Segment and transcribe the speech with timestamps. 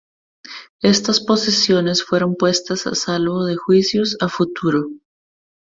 [0.81, 4.89] Estas posesiones fueron puestas a salvo de juicios a futuro.